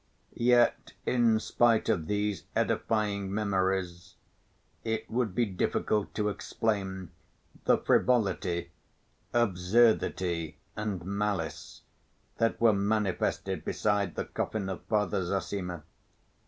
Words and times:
Yet, 0.33 0.93
in 1.05 1.39
spite 1.39 1.87
of 1.87 2.07
these 2.07 2.45
edifying 2.55 3.31
memories, 3.31 4.15
it 4.83 5.07
would 5.11 5.35
be 5.35 5.45
difficult 5.45 6.15
to 6.15 6.29
explain 6.29 7.11
the 7.65 7.77
frivolity, 7.77 8.71
absurdity 9.31 10.57
and 10.75 11.05
malice 11.05 11.83
that 12.37 12.59
were 12.59 12.73
manifested 12.73 13.63
beside 13.63 14.15
the 14.15 14.25
coffin 14.25 14.69
of 14.69 14.81
Father 14.85 15.23
Zossima. 15.23 15.83